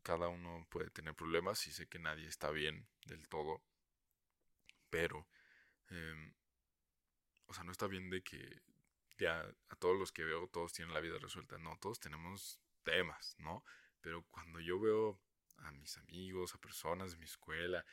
cada 0.02 0.28
uno 0.28 0.68
puede 0.70 0.90
tener 0.90 1.16
problemas 1.16 1.66
y 1.68 1.72
sé 1.72 1.88
que 1.88 2.00
nadie 2.00 2.28
está 2.28 2.52
bien 2.52 2.88
del 3.06 3.28
todo, 3.28 3.64
pero, 4.90 5.28
em, 5.90 6.34
o 7.46 7.54
sea, 7.54 7.64
no 7.64 7.72
está 7.72 7.88
bien 7.88 8.10
de 8.10 8.24
que 8.24 8.62
ya 9.18 9.42
a 9.70 9.76
todos 9.76 9.98
los 9.98 10.12
que 10.12 10.24
veo 10.24 10.48
todos 10.48 10.74
tienen 10.74 10.94
la 10.94 11.00
vida 11.00 11.18
resuelta, 11.20 11.58
no, 11.58 11.78
todos 11.78 12.00
tenemos 12.00 12.60
temas, 12.84 13.36
¿no? 13.40 13.64
Pero 14.02 14.24
cuando 14.32 14.60
yo 14.60 14.80
veo 14.80 15.20
a 15.58 15.72
mis 15.72 15.98
amigos, 15.98 16.54
a 16.54 16.58
personas 16.60 17.12
de 17.12 17.18
mi 17.18 17.26
escuela 17.26 17.86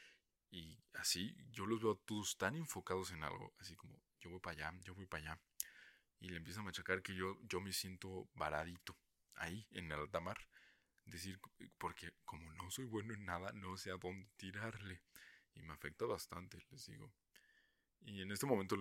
y 0.51 0.79
así, 0.95 1.37
yo 1.51 1.67
los 1.67 1.81
veo 1.81 1.97
todos 1.97 2.37
tan 2.37 2.57
enfocados 2.57 3.13
en 3.13 3.23
algo, 3.23 3.55
así 3.59 3.77
como 3.77 4.01
yo 4.21 4.31
voy 4.31 4.41
para 4.41 4.69
allá, 4.69 4.81
yo 4.83 4.95
voy 4.95 5.07
para 5.07 5.33
allá. 5.33 5.41
Y 6.19 6.29
le 6.29 6.37
empiezan 6.37 6.63
a 6.63 6.67
machacar 6.67 7.03
que 7.03 7.15
yo, 7.15 7.39
yo 7.43 7.61
me 7.61 7.73
siento 7.73 8.29
varadito 8.35 8.97
ahí 9.35 9.67
en 9.71 9.87
el 9.87 10.01
alta 10.01 10.21
mar 10.21 10.39
decir, 11.11 11.41
porque 11.79 12.13
como 12.25 12.53
no 12.55 12.71
soy 12.71 12.85
bueno 12.85 13.15
en 13.15 13.25
nada, 13.25 13.53
no 13.53 13.77
sé 13.77 13.91
a 13.91 13.97
dónde 13.97 14.29
tirarle. 14.37 15.03
Y 15.55 15.63
me 15.63 15.73
afecta 15.73 16.05
bastante, 16.07 16.59
les 16.71 16.87
digo. 16.87 17.13
Y 18.01 18.23
en 18.23 18.31
este 18.33 18.47
momento, 18.47 18.77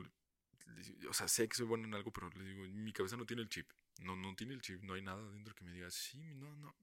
o 1.10 1.13
sea, 1.13 1.28
sé 1.28 1.48
que 1.48 1.56
soy 1.56 1.66
bueno 1.66 1.86
en 1.88 1.96
algo, 1.96 2.12
pero 2.12 2.30
les 2.30 2.46
digo, 2.48 2.63
mi 2.63 2.94
cabeza 2.94 3.18
no 3.18 3.25
tiene 3.25 3.42
el 3.42 3.50
chip. 3.50 3.70
No, 4.00 4.16
no 4.16 4.36
tiene 4.36 4.54
el 4.54 4.62
chip, 4.62 4.82
no 4.84 4.94
hay 4.94 5.01
nada 5.01 5.22
dentro 5.32 5.54
que 5.56 5.63
me 5.63 5.72
diga, 5.74 5.89
sí, 5.92 6.34
no, 6.36 6.56
no. 6.56 6.75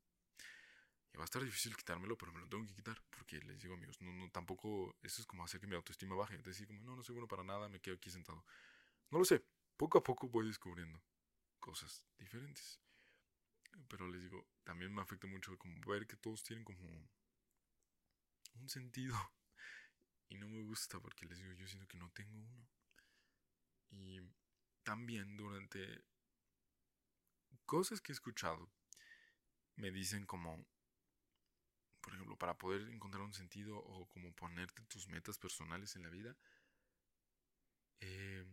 Y 1.13 1.17
va 1.17 1.25
a 1.25 1.25
estar 1.25 1.43
difícil 1.43 1.77
quitármelo, 1.77 2.17
pero 2.19 2.33
me 2.33 2.41
lo 2.41 2.49
tengo 2.49 2.67
que 2.67 2.75
quitar. 2.75 3.01
Porque 3.11 3.39
les 3.41 3.61
digo, 3.61 3.75
amigos, 3.75 4.01
no, 4.01 4.13
no, 4.13 4.31
tampoco, 4.31 4.95
eso 5.03 5.21
es 5.21 5.27
como 5.27 5.45
hacer 5.45 5.61
que 5.61 5.67
mi 5.67 5.75
autoestima 5.75 6.15
baje. 6.15 6.37
Decir, 6.39 6.67
como, 6.67 6.81
no, 6.83 6.97
no 6.97 7.03
soy 7.03 7.15
bueno 7.15 7.29
para 7.29 7.43
nada, 7.45 7.69
me 7.69 7.81
quedo 7.81 7.95
aquí 7.95 8.11
sentado. 8.11 8.45
No 9.11 9.19
lo 9.19 9.25
sé, 9.25 9.43
poco 9.77 9.99
a 9.99 10.03
poco 10.03 10.29
voy 10.29 10.47
descubriendo 10.47 11.03
cosas 11.61 12.05
diferentes. 12.19 12.81
Pero 13.89 14.09
les 14.09 14.23
digo, 14.23 14.47
también 14.65 14.95
me 14.95 15.03
afecta 15.03 15.27
mucho 15.27 15.57
como 15.59 15.81
ver 15.87 16.07
que 16.07 16.17
todos 16.17 16.43
tienen 16.43 16.65
como 16.65 17.09
un 18.55 18.69
sentido. 18.69 19.17
Y 20.29 20.35
no 20.35 20.49
me 20.49 20.61
gusta 20.63 20.99
porque 20.99 21.25
les 21.25 21.39
digo, 21.39 21.53
yo 21.53 21.69
siento 21.69 21.87
que 21.87 21.97
no 21.99 22.11
tengo 22.11 22.37
uno. 22.37 22.69
Y 23.91 24.21
también 24.83 25.37
durante 25.37 26.05
cosas 27.65 28.01
que 28.01 28.13
he 28.13 28.15
escuchado, 28.15 28.71
me 29.77 29.91
dicen 29.91 30.25
como, 30.27 30.65
por 32.01 32.15
ejemplo, 32.15 32.37
para 32.37 32.57
poder 32.57 32.89
encontrar 32.89 33.23
un 33.23 33.35
sentido 33.35 33.79
o 33.79 34.07
como 34.09 34.33
ponerte 34.33 34.83
tus 34.85 35.09
metas 35.09 35.39
personales 35.39 35.97
en 35.97 36.03
la 36.03 36.11
vida, 36.11 36.37
eh, 38.01 38.45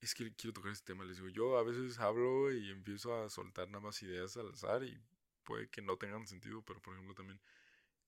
es 0.00 0.14
que 0.14 0.34
quiero 0.34 0.52
tocar 0.52 0.72
este 0.72 0.92
tema. 0.92 1.04
Les 1.04 1.16
digo, 1.16 1.28
yo 1.28 1.56
a 1.58 1.62
veces 1.62 1.98
hablo 1.98 2.52
y 2.52 2.70
empiezo 2.70 3.14
a 3.22 3.30
soltar 3.30 3.68
nada 3.68 3.80
más 3.80 4.02
ideas 4.02 4.36
al 4.36 4.50
azar 4.50 4.82
y 4.82 5.00
puede 5.44 5.68
que 5.68 5.80
no 5.80 5.96
tengan 5.96 6.26
sentido, 6.26 6.62
pero 6.62 6.80
por 6.80 6.94
ejemplo 6.94 7.14
también 7.14 7.40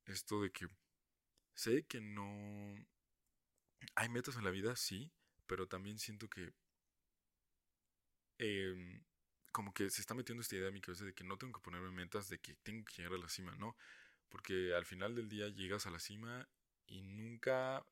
esto 0.06 0.42
de 0.42 0.50
que 0.50 0.66
sé 1.54 1.84
que 1.86 2.00
no... 2.00 2.74
Hay 3.94 4.08
metas 4.08 4.36
en 4.36 4.44
la 4.44 4.50
vida, 4.50 4.76
sí, 4.76 5.12
pero 5.46 5.66
también 5.66 5.98
siento 5.98 6.28
que... 6.28 6.52
Em, 8.38 9.02
como 9.52 9.72
que 9.72 9.88
se 9.90 10.00
está 10.00 10.14
metiendo 10.14 10.42
esta 10.42 10.56
idea 10.56 10.68
en 10.68 10.74
mi 10.74 10.80
cabeza 10.80 11.04
de 11.04 11.14
que 11.14 11.22
no 11.24 11.38
tengo 11.38 11.52
que 11.52 11.62
ponerme 11.62 11.90
metas, 11.90 12.28
de 12.28 12.40
que 12.40 12.54
tengo 12.56 12.84
que 12.84 12.96
llegar 12.96 13.14
a 13.14 13.18
la 13.18 13.28
cima, 13.28 13.54
¿no? 13.56 13.76
Porque 14.28 14.74
al 14.74 14.84
final 14.84 15.14
del 15.14 15.28
día 15.28 15.48
llegas 15.48 15.86
a 15.86 15.90
la 15.90 16.00
cima 16.00 16.48
y 16.88 17.02
nunca 17.02 17.86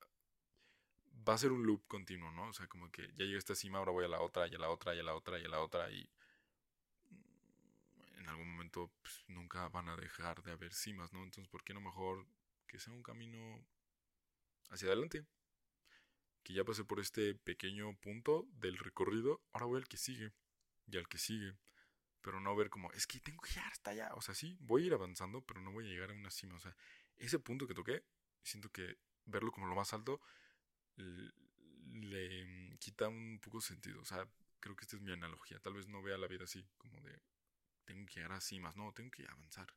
va 1.27 1.33
a 1.35 1.37
ser 1.37 1.51
un 1.51 1.65
loop 1.65 1.87
continuo, 1.87 2.31
¿no? 2.31 2.49
O 2.49 2.53
sea, 2.53 2.67
como 2.67 2.91
que 2.91 3.07
ya 3.15 3.23
llegué 3.23 3.35
a 3.35 3.39
esta 3.39 3.55
cima, 3.55 3.79
ahora 3.79 3.91
voy 3.91 4.05
a 4.05 4.09
la 4.09 4.21
otra, 4.21 4.47
y 4.47 4.55
a 4.55 4.59
la 4.59 4.69
otra, 4.69 4.93
y 4.95 4.99
a 4.99 5.03
la 5.03 5.15
otra, 5.15 5.39
y 5.39 5.45
a 5.45 5.47
la 5.47 5.59
otra, 5.61 5.89
y 5.91 6.09
en 8.17 8.29
algún 8.29 8.51
momento 8.51 8.91
pues, 9.01 9.23
nunca 9.27 9.67
van 9.69 9.89
a 9.89 9.95
dejar 9.95 10.41
de 10.43 10.51
haber 10.51 10.73
cimas, 10.73 11.13
¿no? 11.13 11.23
Entonces, 11.23 11.49
¿por 11.49 11.63
qué 11.63 11.73
no 11.73 11.81
mejor 11.81 12.25
que 12.67 12.79
sea 12.79 12.93
un 12.93 13.03
camino 13.03 13.65
hacia 14.69 14.87
adelante? 14.87 15.25
Que 16.43 16.53
ya 16.53 16.63
pasé 16.63 16.83
por 16.83 16.99
este 16.99 17.35
pequeño 17.35 17.95
punto 17.99 18.47
del 18.53 18.77
recorrido, 18.77 19.41
ahora 19.53 19.65
voy 19.65 19.77
al 19.77 19.87
que 19.87 19.97
sigue, 19.97 20.33
y 20.87 20.97
al 20.97 21.07
que 21.07 21.17
sigue. 21.17 21.57
Pero 22.21 22.39
no 22.39 22.55
ver 22.55 22.69
como, 22.69 22.91
es 22.93 23.07
que 23.07 23.19
tengo 23.19 23.41
que 23.41 23.53
llegar 23.53 23.71
hasta 23.71 23.91
allá. 23.91 24.11
O 24.15 24.21
sea, 24.21 24.35
sí, 24.35 24.57
voy 24.59 24.83
a 24.83 24.87
ir 24.87 24.93
avanzando, 24.93 25.41
pero 25.41 25.61
no 25.61 25.71
voy 25.71 25.85
a 25.85 25.89
llegar 25.89 26.11
a 26.11 26.13
una 26.13 26.31
cima. 26.31 26.55
O 26.55 26.59
sea, 26.59 26.75
ese 27.17 27.39
punto 27.39 27.67
que 27.67 27.73
toqué, 27.73 28.03
siento 28.43 28.69
que 28.69 28.97
verlo 29.25 29.51
como 29.51 29.67
lo 29.67 29.75
más 29.75 29.93
alto 29.93 30.21
le 30.95 32.45
mm, 32.45 32.77
quita 32.77 33.07
un 33.07 33.39
poco 33.39 33.61
sentido. 33.61 34.01
O 34.01 34.05
sea, 34.05 34.27
creo 34.59 34.75
que 34.75 34.83
esta 34.83 34.95
es 34.95 35.01
mi 35.01 35.11
analogía. 35.11 35.59
Tal 35.59 35.73
vez 35.73 35.87
no 35.87 36.01
vea 36.01 36.17
la 36.17 36.27
vida 36.27 36.45
así, 36.45 36.65
como 36.77 36.99
de 37.01 37.21
tengo 37.85 38.05
que 38.05 38.15
llegar 38.15 38.33
así 38.33 38.59
más. 38.59 38.75
No, 38.75 38.91
tengo 38.93 39.11
que 39.11 39.25
avanzar. 39.27 39.67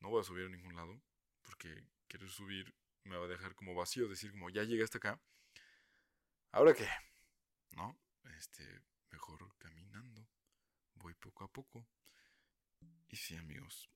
No 0.00 0.10
voy 0.10 0.20
a 0.20 0.24
subir 0.24 0.46
a 0.46 0.48
ningún 0.48 0.76
lado, 0.76 1.00
porque 1.42 1.84
querer 2.08 2.30
subir 2.30 2.74
me 3.04 3.16
va 3.16 3.24
a 3.24 3.28
dejar 3.28 3.54
como 3.54 3.74
vacío, 3.74 4.08
decir 4.08 4.30
como 4.32 4.50
ya 4.50 4.64
llegué 4.64 4.84
hasta 4.84 4.98
acá. 4.98 5.20
¿Ahora 6.54 6.72
qué? 6.72 6.88
¿No? 7.72 7.98
Este, 8.38 8.80
mejor 9.10 9.56
caminando. 9.58 10.24
Voy 10.94 11.12
poco 11.14 11.42
a 11.42 11.52
poco. 11.52 11.84
Y 13.08 13.16
sí, 13.16 13.36
amigos. 13.36 13.90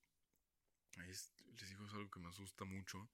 les 0.97 1.33
digo, 1.69 1.87
algo 1.87 2.11
que 2.11 2.19
me 2.19 2.31
asusta 2.31 2.65
mucho. 2.65 3.09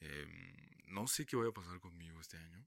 Em, 0.00 0.56
no 0.86 1.06
sé 1.06 1.24
qué 1.24 1.36
voy 1.36 1.48
a 1.48 1.52
pasar 1.52 1.78
conmigo 1.78 2.20
este 2.20 2.36
año. 2.36 2.66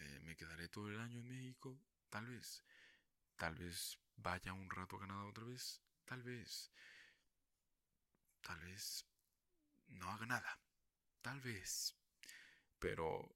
Eh, 0.00 0.20
me 0.24 0.36
quedaré 0.36 0.68
todo 0.68 0.90
el 0.90 1.00
año 1.00 1.20
en 1.20 1.28
México. 1.28 1.80
Tal 2.10 2.26
vez. 2.26 2.62
Tal 3.36 3.54
vez 3.54 3.98
vaya 4.16 4.52
un 4.52 4.68
rato 4.68 4.96
a 4.96 5.00
Canadá 5.00 5.24
otra 5.24 5.44
vez. 5.44 5.80
Tal 6.04 6.22
vez. 6.22 6.70
Tal 8.42 8.60
vez 8.60 9.06
no 9.88 10.06
haga 10.10 10.26
nada. 10.26 10.60
Tal 11.22 11.40
vez. 11.40 11.96
Pero 12.78 13.34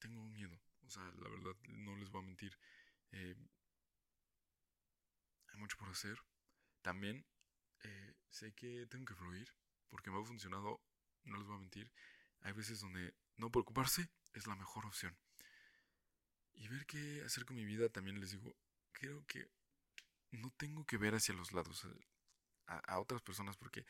tengo 0.00 0.24
miedo. 0.24 0.60
Sea, 0.92 1.10
la 1.22 1.28
verdad, 1.30 1.56
no 1.68 1.96
les 1.96 2.10
voy 2.10 2.22
a 2.22 2.26
mentir. 2.26 2.58
Eh, 3.12 3.34
hay 5.48 5.58
mucho 5.58 5.78
por 5.78 5.88
hacer. 5.88 6.18
También 6.82 7.24
eh, 7.82 8.14
sé 8.28 8.52
que 8.52 8.86
tengo 8.88 9.06
que 9.06 9.14
fluir. 9.14 9.54
Porque 9.88 10.10
me 10.10 10.20
ha 10.20 10.24
funcionado, 10.24 10.82
no 11.24 11.38
les 11.38 11.46
voy 11.46 11.56
a 11.56 11.60
mentir, 11.60 11.92
hay 12.40 12.52
veces 12.52 12.80
donde 12.80 13.14
no 13.36 13.50
preocuparse 13.50 14.10
es 14.32 14.46
la 14.46 14.56
mejor 14.56 14.86
opción. 14.86 15.16
Y 16.54 16.68
ver 16.68 16.86
qué 16.86 17.22
hacer 17.24 17.44
con 17.44 17.56
mi 17.56 17.64
vida 17.64 17.88
también 17.88 18.20
les 18.20 18.30
digo, 18.30 18.56
creo 18.92 19.24
que 19.26 19.50
no 20.30 20.50
tengo 20.56 20.84
que 20.86 20.96
ver 20.96 21.14
hacia 21.14 21.34
los 21.34 21.52
lados 21.52 21.86
a, 22.66 22.98
otras 23.00 23.20
personas 23.20 23.56
porque 23.56 23.84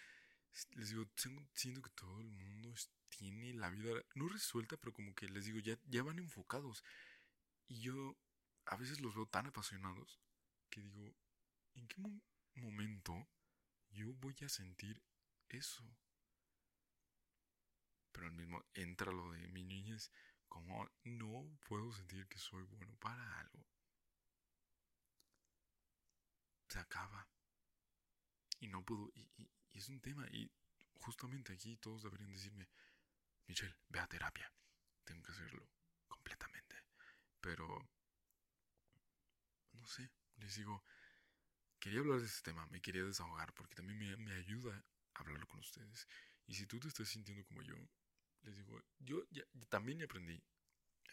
les 0.72 0.90
digo, 0.90 1.06
siento 1.54 1.82
que 1.82 1.90
todo 1.90 2.20
el 2.20 2.30
mundo 2.30 2.74
tiene 3.08 3.54
la 3.54 3.70
vida 3.70 3.90
no 4.14 4.28
resuelta, 4.28 4.76
pero 4.76 4.92
como 4.92 5.14
que 5.14 5.28
les 5.28 5.44
digo, 5.44 5.58
ya, 5.60 5.78
ya 5.86 6.02
van 6.02 6.18
enfocados. 6.18 6.84
Y 7.68 7.80
yo 7.80 8.16
a 8.66 8.76
veces 8.76 9.00
los 9.00 9.14
veo 9.14 9.26
tan 9.26 9.46
apasionados 9.46 10.20
que 10.70 10.80
digo, 10.80 11.14
¿en 11.74 11.88
qué 11.88 11.96
momento 12.60 13.28
yo 13.90 14.12
voy 14.14 14.36
a 14.42 14.48
sentir 14.48 15.02
eso? 15.48 15.84
Pero 18.12 18.26
al 18.26 18.32
mismo 18.32 18.62
entra 18.74 19.10
lo 19.10 19.32
de 19.32 19.48
mi 19.48 19.64
niñez, 19.64 20.10
como 20.48 20.90
no 21.04 21.58
puedo 21.66 21.92
sentir 21.92 22.28
que 22.28 22.38
soy 22.38 22.62
bueno 22.64 22.94
para 22.96 23.40
algo. 23.40 23.66
Se 26.68 26.78
acaba. 26.78 27.26
Y 28.60 28.68
no 28.68 28.84
puedo, 28.84 29.10
y, 29.14 29.28
y 29.36 29.50
es 29.78 29.88
un 29.88 30.00
tema, 30.00 30.26
y 30.30 30.50
justamente 31.00 31.52
aquí 31.52 31.76
todos 31.76 32.02
deberían 32.02 32.32
decirme, 32.32 32.68
Michelle, 33.46 33.74
ve 33.88 33.98
a 33.98 34.06
terapia. 34.06 34.52
Tengo 35.04 35.22
que 35.22 35.32
hacerlo 35.32 35.68
completamente. 36.08 36.76
Pero, 37.40 37.66
no 39.72 39.86
sé, 39.86 40.10
les 40.36 40.54
digo, 40.56 40.84
quería 41.78 42.00
hablar 42.00 42.20
de 42.20 42.26
este 42.26 42.50
tema, 42.50 42.66
me 42.66 42.80
quería 42.80 43.02
desahogar 43.02 43.52
porque 43.54 43.74
también 43.74 43.98
me, 43.98 44.16
me 44.16 44.32
ayuda 44.34 44.84
a 45.14 45.20
hablarlo 45.20 45.46
con 45.48 45.60
ustedes. 45.60 46.06
Y 46.46 46.54
si 46.54 46.66
tú 46.66 46.78
te 46.78 46.88
estás 46.88 47.08
sintiendo 47.08 47.44
como 47.44 47.62
yo, 47.62 47.76
les 48.42 48.56
digo, 48.56 48.80
yo 48.98 49.24
ya, 49.30 49.42
también 49.68 50.02
aprendí 50.02 50.42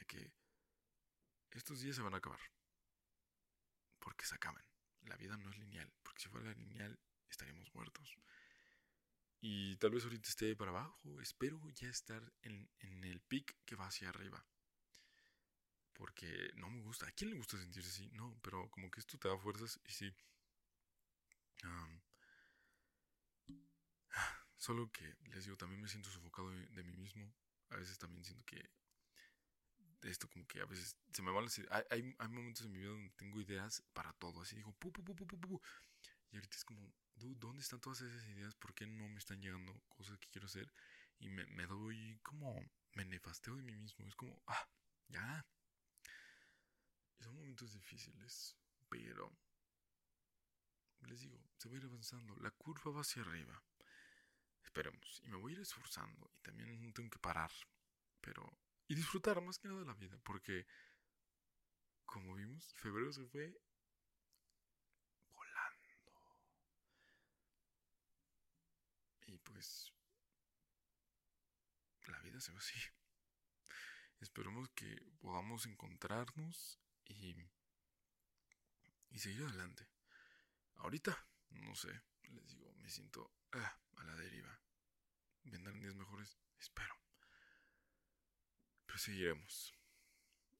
que 0.08 0.32
estos 1.51 1.82
días 1.82 1.96
se 1.96 2.01
van 2.01 2.13
a 2.13 2.18
acabar. 2.18 2.39
Porque 4.00 4.25
se 4.25 4.36
acaban. 4.36 4.63
La 5.01 5.18
vida 5.18 5.38
no 5.38 5.50
es 5.50 5.58
lineal, 5.58 5.92
porque 6.04 6.22
si 6.22 6.30
fuera 6.30 6.51
lineal 6.54 7.00
estaríamos 7.30 7.74
muertos. 7.74 8.18
Y 9.41 9.77
tal 9.77 9.91
vez 9.91 10.03
ahorita 10.03 10.29
esté 10.29 10.55
para 10.55 10.72
abajo. 10.72 11.22
Espero 11.22 11.60
ya 11.72 11.89
estar 11.89 12.34
en, 12.41 12.69
en 12.79 13.03
el 13.03 13.22
pic 13.22 13.55
que 13.65 13.75
va 13.75 13.88
hacia 13.88 14.10
arriba. 14.10 14.46
Porque 15.93 16.51
no 16.55 16.69
me 16.69 16.81
gusta. 16.81 17.08
¿A 17.08 17.12
quién 17.12 17.29
le 17.29 17.38
gusta 17.38 17.58
sentirse 17.58 17.89
así? 17.89 18.10
No, 18.12 18.38
pero 18.41 18.69
como 18.69 18.89
que 18.89 19.00
esto 19.00 19.17
te 19.17 19.27
da 19.27 19.38
fuerzas 19.38 19.79
y 19.86 19.91
sí. 19.91 20.13
solo 24.58 24.91
que 24.91 25.15
les 25.31 25.46
digo, 25.46 25.58
también 25.58 25.81
me 25.81 25.88
siento 25.88 26.10
sofocado 26.10 26.50
de, 26.50 26.84
mí 26.84 26.98
mismo. 26.98 27.34
A 27.69 27.77
veces 27.77 27.98
también 27.98 28.24
siento 28.24 28.43
que 28.46 28.69
esto 30.03 30.29
como 30.29 30.48
que 30.48 30.62
a 30.62 30.65
veces 30.65 30.96
se 31.12 31.22
me 31.22 31.31
van 31.31 31.46
las 31.46 31.58
ideas. 31.58 31.86
Hay, 31.91 32.15
hay, 32.17 32.27
momentos 32.29 32.65
en 32.65 32.72
mi 32.72 32.79
vida 32.79 32.91
donde 32.91 33.10
tengo 33.12 33.39
ideas 33.41 33.84
para 33.93 34.13
todo. 34.13 34.41
Así 34.41 34.55
digo, 34.55 34.74
pu, 34.74 34.91
pu, 34.91 35.03
pu, 35.03 35.15
pu, 35.15 35.39
pu, 35.39 35.62
Y 36.31 36.38
ahorita 36.38 36.55
es 36.55 36.63
como, 36.63 36.93
¿dónde 37.19 37.61
están 37.61 37.79
todas 37.81 38.01
esas 38.01 38.25
ideas? 38.27 38.55
¿Por 38.55 38.73
qué 38.73 38.88
no 38.88 39.07
me 39.09 39.19
están 39.19 39.41
llegando 39.41 39.73
cosas 39.89 40.17
que 40.19 40.29
quiero 40.29 40.47
hacer? 40.47 40.71
Y 41.19 41.29
me, 41.29 41.45
me 41.47 41.65
doy 41.65 42.19
como, 42.23 42.55
me 42.93 43.05
nefasteo 43.05 43.55
de 43.55 43.63
mí 43.63 43.75
mismo. 43.75 44.07
Es 44.07 44.15
como, 44.15 44.41
ah, 44.47 44.69
ya. 45.07 45.45
Y 47.19 47.23
son 47.23 47.35
momentos 47.35 47.73
difíciles, 47.73 48.55
pero 48.89 49.31
les 51.07 51.21
digo, 51.21 51.39
se 51.57 51.69
va 51.69 51.75
a 51.75 51.77
ir 51.77 51.85
avanzando. 51.85 52.35
La 52.38 52.51
curva 52.51 52.91
va 52.91 53.01
hacia 53.01 53.21
arriba. 53.21 53.61
Esperemos. 54.63 55.21
Y 55.23 55.27
me 55.27 55.38
voy 55.38 55.53
a 55.53 55.55
ir 55.55 55.61
esforzando. 55.61 56.31
Y 56.35 56.41
también 56.41 56.81
no 56.81 56.93
tengo 56.93 57.09
que 57.09 57.19
parar. 57.19 57.51
Pero. 58.21 58.57
Y 58.88 58.95
disfrutar 58.95 59.41
más 59.41 59.59
que 59.59 59.67
nada 59.67 59.81
de 59.81 59.85
la 59.85 59.93
vida. 59.93 60.17
Porque. 60.23 60.65
Como 62.05 62.33
vimos, 62.33 62.73
febrero 62.73 63.13
se 63.13 63.23
fue 63.25 63.55
pues 69.60 69.93
la 72.08 72.17
vida 72.22 72.39
se 72.39 72.54
va 72.54 72.60
así. 72.60 72.80
Esperemos 74.22 74.69
que 74.69 74.88
podamos 75.19 75.65
encontrarnos 75.65 76.80
y, 77.04 77.36
y 79.10 79.19
seguir 79.19 79.43
adelante. 79.43 79.86
Ahorita, 80.76 81.28
no 81.50 81.76
sé, 81.76 81.89
les 82.24 82.48
digo, 82.48 82.74
me 82.76 82.89
siento 82.89 83.34
ah, 83.52 83.82
a 83.98 84.04
la 84.06 84.15
deriva. 84.15 84.62
Vendrán 85.43 85.82
días 85.82 85.95
mejores, 85.95 86.39
espero. 86.58 86.95
Pero 88.86 88.98
seguiremos. 88.98 89.74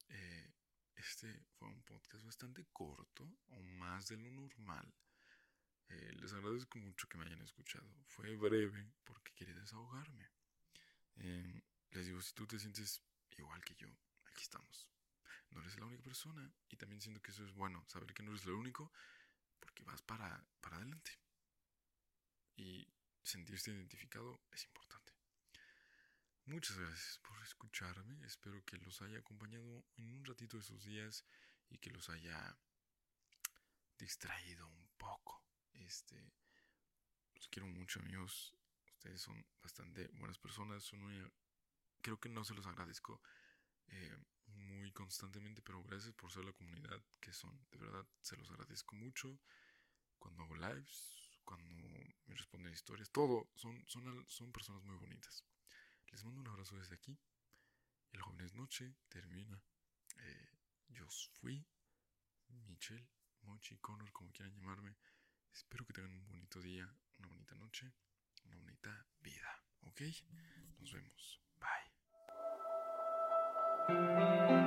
Eh, 0.10 0.54
este 0.96 1.46
fue 1.54 1.70
un 1.70 1.82
podcast 1.84 2.26
bastante 2.26 2.66
corto, 2.74 3.24
o 3.48 3.62
más 3.62 4.10
de 4.10 4.18
lo 4.18 4.30
normal. 4.30 4.94
Eh, 5.90 6.14
les 6.22 6.34
agradezco 6.34 6.78
mucho 6.78 7.08
que 7.08 7.18
me 7.18 7.26
hayan 7.26 7.42
escuchado. 7.42 7.88
Fue 8.06 8.36
breve 8.36 8.92
porque 9.04 9.34
quería 9.34 9.56
desahogarme. 9.56 10.30
Em, 11.16 11.62
les 11.92 12.06
digo, 12.06 12.22
si 12.22 12.34
tú 12.34 12.46
te 12.46 12.60
sientes 12.60 13.02
igual 13.38 13.64
que 13.64 13.76
yo, 13.76 13.88
aquí 14.26 14.44
estamos. 14.44 14.88
No 15.52 15.62
eres 15.62 15.80
la 15.80 15.86
única 15.86 16.04
persona 16.04 16.52
y 16.70 16.78
también 16.78 17.02
siento 17.02 17.22
que 17.22 17.32
eso 17.32 17.44
es 17.44 17.52
bueno, 17.54 17.84
saber 17.88 18.14
que 18.14 18.22
no 18.22 18.32
eres 18.32 18.46
lo 18.46 18.58
único 18.58 18.92
porque 19.60 19.84
vas 19.84 20.02
para, 20.04 20.46
para 20.62 20.78
adelante. 20.78 21.20
Y 22.56 22.88
sentirse 23.24 23.72
identificado 23.72 24.42
es 24.52 24.66
importante. 24.66 25.14
Muchas 26.46 26.78
gracias 26.78 27.20
por 27.20 27.42
escucharme. 27.42 28.26
Espero 28.26 28.64
que 28.66 28.78
los 28.78 29.02
haya 29.02 29.20
acompañado 29.20 29.86
en 29.98 30.14
un 30.14 30.26
ratito 30.26 30.58
de 30.58 30.64
sus 30.64 30.84
días 30.84 31.26
y 31.70 31.78
que 31.80 31.90
los 31.90 32.10
haya 32.10 32.58
distraído 33.98 34.68
un 34.68 34.88
poco 34.98 35.49
este, 35.90 36.16
los 37.34 37.48
quiero 37.48 37.68
mucho, 37.68 38.00
amigos. 38.00 38.54
Ustedes 38.94 39.22
son 39.22 39.44
bastante 39.62 40.08
buenas 40.20 40.38
personas. 40.38 40.84
Son 40.84 41.00
creo 42.02 42.20
que 42.20 42.30
no 42.30 42.44
se 42.44 42.54
los 42.54 42.68
agradezco 42.68 43.22
eh, 43.88 44.18
muy 44.46 44.92
constantemente, 44.92 45.64
pero 45.64 45.84
gracias 45.84 46.14
por 46.14 46.32
ser 46.32 46.46
la 46.46 46.54
comunidad 46.54 47.04
que 47.20 47.34
son. 47.34 47.60
De 47.72 47.80
verdad, 47.80 48.06
se 48.22 48.38
los 48.38 48.50
agradezco 48.52 48.96
mucho. 48.96 49.40
Cuando 50.20 50.44
hago 50.44 50.56
lives, 50.56 51.32
cuando 51.44 51.74
me 51.74 52.36
responden 52.36 52.74
historias, 52.74 53.10
todo. 53.10 53.50
Son, 53.56 53.84
son, 53.88 54.26
son 54.28 54.52
personas 54.52 54.84
muy 54.84 54.96
bonitas. 54.98 55.44
Les 56.12 56.24
mando 56.24 56.42
un 56.42 56.48
abrazo 56.50 56.78
desde 56.78 56.96
aquí. 56.96 57.18
El 58.12 58.22
joven 58.22 58.42
es 58.42 58.54
noche, 58.54 58.96
termina. 59.08 59.60
Eh, 60.18 60.50
yo 60.90 61.08
fui 61.40 61.66
Michelle, 62.68 63.08
Mochi, 63.42 63.78
Connor, 63.80 64.12
como 64.12 64.32
quieran 64.32 64.54
llamarme. 64.54 64.96
Espero 65.54 65.86
que 65.86 65.94
tengan 65.94 66.14
un 66.14 66.28
bonito 66.28 66.62
día, 66.62 66.92
una 67.20 67.28
bonita 67.28 67.56
noche, 67.56 67.94
una 68.46 68.58
bonita 68.58 69.06
vida. 69.22 69.64
¿Ok? 69.82 70.02
Nos 70.80 70.92
vemos. 70.92 71.42
Bye. 73.88 74.59